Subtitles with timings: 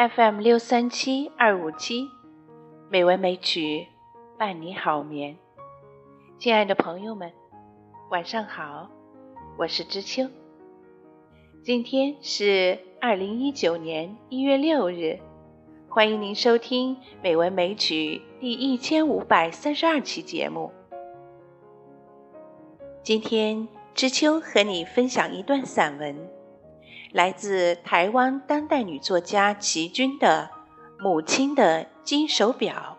[0.00, 2.08] FM 六三七二五七，
[2.88, 3.86] 美文美曲
[4.38, 5.36] 伴你好眠。
[6.38, 7.30] 亲爱的朋友们，
[8.08, 8.88] 晚上好，
[9.58, 10.26] 我是知秋。
[11.62, 15.18] 今天是二零一九年一月六日，
[15.86, 20.72] 欢迎您收听《美文美曲》第一千五百三十二期节目。
[23.02, 26.39] 今天知秋和你分享一段散文。
[27.12, 30.48] 来自台湾当代女作家齐君的
[31.02, 32.96] 《母亲的金手表》。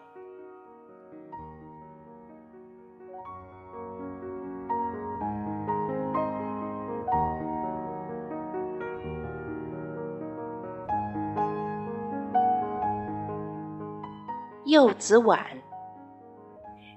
[14.65, 15.46] 柚子碗，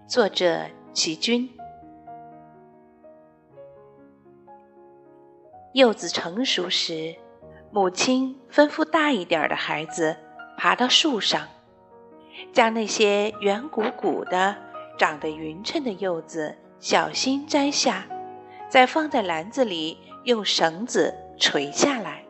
[0.09, 1.49] 作者齐君。
[5.75, 7.17] 柚子成熟时，
[7.73, 10.17] 母亲吩咐大一点的孩子
[10.57, 11.49] 爬到树上，
[12.53, 14.55] 将那些圆鼓鼓的、
[14.97, 18.07] 长得匀称的柚子小心摘下，
[18.69, 22.25] 再放在篮子里，用绳子垂下来。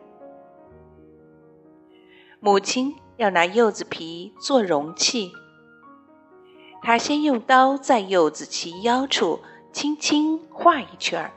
[2.39, 5.31] 母亲要拿柚子皮做容器，
[6.81, 9.39] 她先用刀在柚子齐腰处
[9.71, 11.31] 轻轻划一圈儿。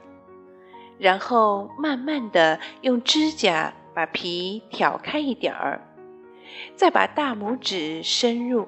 [0.99, 5.81] 然后慢慢的用指甲把皮挑开一点儿，
[6.75, 8.67] 再把大拇指深入，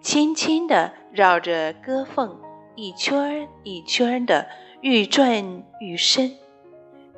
[0.00, 2.40] 轻轻的绕着割缝
[2.74, 4.48] 一圈儿一圈儿的
[4.80, 6.36] 愈转愈深，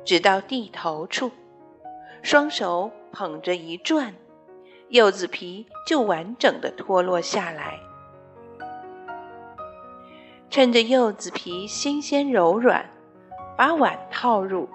[0.03, 1.31] 直到地头处，
[2.21, 4.13] 双手捧着一转，
[4.89, 7.79] 柚子皮就完整的脱落下来。
[10.49, 12.90] 趁着柚子皮新鲜柔软。
[13.61, 14.67] 把碗套入，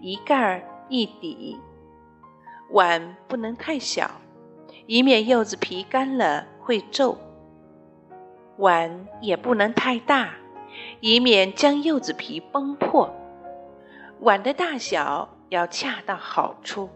[0.00, 1.56] 一盖儿一底，
[2.70, 4.10] 碗不能太小，
[4.86, 7.16] 以免柚子皮干了会皱；
[8.56, 10.30] 碗也不能太大，
[10.98, 13.08] 以免将柚子皮崩破。
[14.18, 16.90] 碗的大小要恰到好处。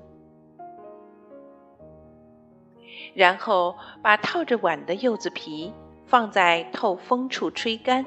[3.15, 5.73] 然后把套着碗的柚子皮
[6.05, 8.05] 放在透风处吹干。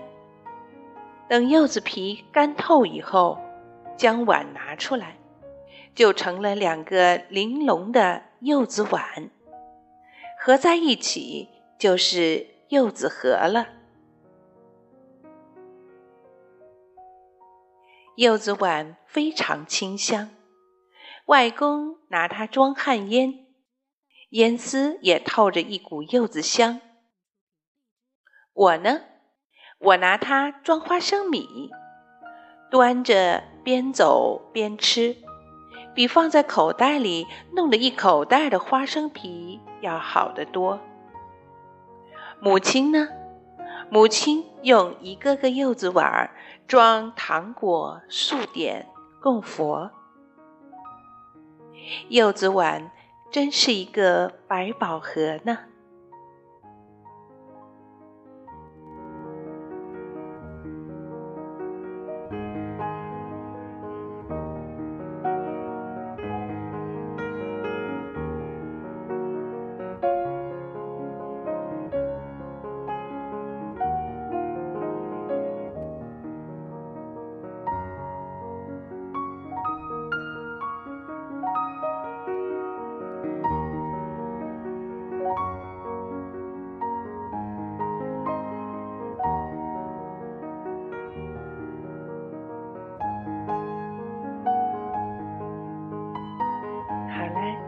[1.29, 3.37] 等柚子皮干透以后，
[3.95, 5.19] 将碗拿出来，
[5.93, 9.29] 就成了两个玲珑的柚子碗，
[10.39, 11.47] 合在一起
[11.77, 13.67] 就是柚子盒了。
[18.15, 20.31] 柚子碗非常清香，
[21.25, 23.45] 外公拿它装旱烟，
[24.31, 26.81] 烟丝也透着一股柚子香。
[28.51, 29.01] 我呢？
[29.79, 31.71] 我拿它装花生米，
[32.69, 35.15] 端着边走边吃，
[35.95, 40.79] 比放在口袋里弄了一口袋的花生皮要好得多。
[42.41, 43.07] 母亲呢？
[43.89, 46.29] 母亲用一个个柚子碗
[46.67, 48.85] 装糖果、素点
[49.21, 49.91] 供佛。
[52.09, 52.91] 柚子碗
[53.31, 55.68] 真是一个百宝盒呢。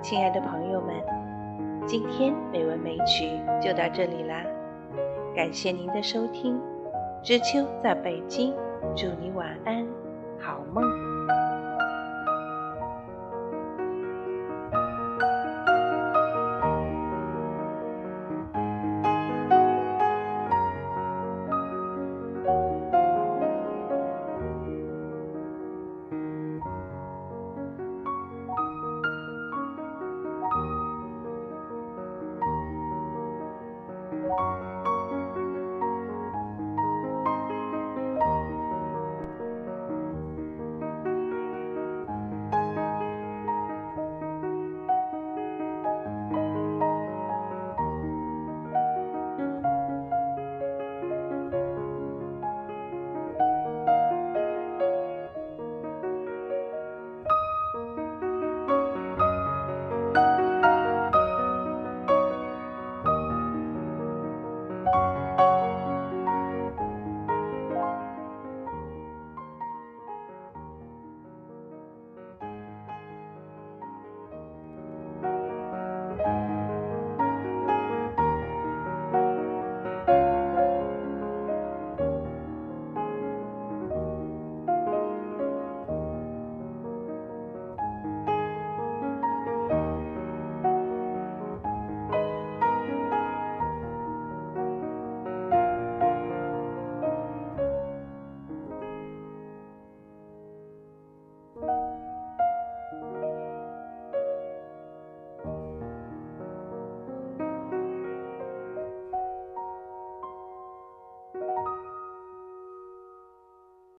[0.02, 0.96] 亲爱的朋友们，
[1.86, 4.44] 今天美文美曲就到这里啦，
[5.36, 6.60] 感谢您的收听。
[7.22, 8.52] 知秋在北京，
[8.96, 9.86] 祝你晚安，
[10.40, 10.84] 好梦。